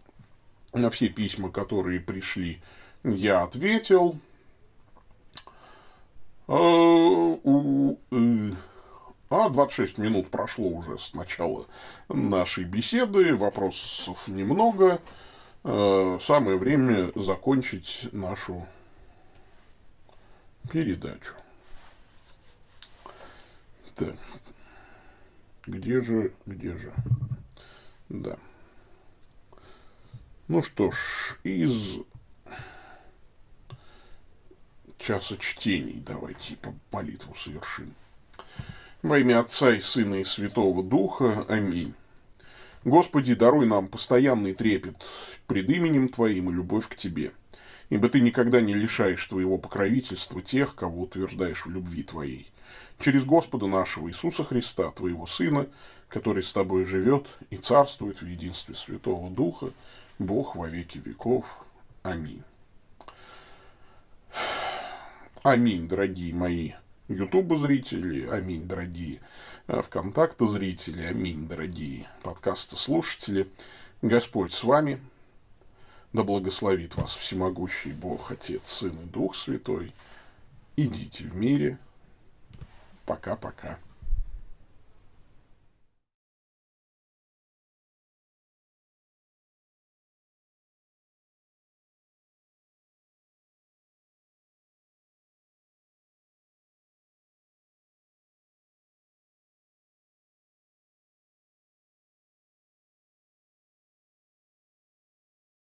На 0.73 0.91
все 0.91 1.09
письма, 1.09 1.51
которые 1.51 2.01
пришли, 2.01 2.63
я 3.03 3.43
ответил. 3.43 4.17
А, 6.47 7.39
э, 8.13 8.51
а 9.29 9.49
26 9.49 9.99
минут 9.99 10.31
прошло 10.31 10.69
уже 10.69 10.99
с 10.99 11.15
начала 11.15 11.67
нашей 12.09 12.65
беседы, 12.65 13.35
вопросов 13.35 14.29
немного. 14.29 15.01
Э, 15.65 16.19
самое 16.21 16.59
время 16.59 17.11
закончить 17.17 18.09
нашу 18.13 18.67
передачу. 20.71 21.35
Так. 23.97 24.15
Где 25.67 26.01
же, 26.01 26.33
где 26.45 26.77
же? 26.77 26.93
Да. 28.09 28.37
Ну 30.49 30.63
что 30.63 30.91
ж, 30.91 31.39
из 31.45 32.01
часа 34.99 35.37
чтений 35.37 36.03
давайте 36.05 36.59
молитву 36.91 37.35
совершим. 37.35 37.95
Во 39.03 39.19
имя 39.19 39.41
Отца 39.41 39.73
и 39.73 39.81
Сына 39.81 40.17
и 40.17 40.25
Святого 40.25 40.83
Духа. 40.83 41.45
Аминь. 41.49 41.95
Господи, 42.85 43.35
даруй 43.35 43.67
нам 43.67 43.89
постоянный 43.89 44.55
трепет 44.55 44.97
пред 45.47 45.71
именем 45.71 46.09
Твоим 46.09 46.51
и 46.51 46.53
любовь 46.53 46.89
к 46.89 46.97
Тебе, 46.97 47.33
ибо 47.89 48.09
Ты 48.09 48.21
никогда 48.21 48.61
не 48.61 48.75
лишаешь 48.75 49.27
Твоего 49.27 49.59
покровительства 49.59 50.43
тех, 50.43 50.75
кого 50.75 51.03
утверждаешь 51.03 51.67
в 51.67 51.71
любви 51.71 52.03
Твоей. 52.03 52.52
Через 53.03 53.25
Господа 53.25 53.67
нашего 53.67 54.09
Иисуса 54.09 54.45
Христа, 54.45 54.93
Твоего 54.93 55.27
Сына, 55.27 55.67
который 56.09 56.45
с 56.45 56.53
Тобой 56.53 56.85
живет 56.85 57.27
и 57.51 57.57
царствует 57.57 58.23
в 58.23 58.27
единстве 58.27 58.77
Святого 58.77 59.29
Духа, 59.29 59.73
Бог 60.21 60.55
во 60.55 60.69
веки 60.69 60.99
веков. 60.99 61.45
Аминь. 62.05 62.45
Аминь, 65.43 65.89
дорогие 65.89 66.33
мои 66.33 66.75
Ютуба 67.09 67.57
зрители, 67.57 68.25
аминь, 68.29 68.69
дорогие. 68.69 69.19
Э, 69.67 69.83
Вконтакте 69.83 70.47
зрители, 70.47 71.03
аминь, 71.03 71.49
дорогие. 71.49 72.09
Подкаста 72.23 72.77
слушатели. 72.77 73.49
Господь 74.01 74.53
с 74.53 74.63
вами. 74.63 75.01
Да 76.13 76.23
благословит 76.23 76.95
вас 76.95 77.17
всемогущий 77.17 77.91
Бог, 77.91 78.31
Отец, 78.31 78.63
Сын 78.65 78.97
и 78.97 79.07
Дух 79.07 79.35
Святой. 79.35 79.93
Идите 80.77 81.25
в 81.25 81.35
мире. 81.35 81.79
Пока-пока. 83.05 83.79